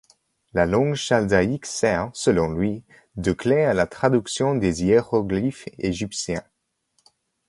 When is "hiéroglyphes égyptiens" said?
4.81-6.43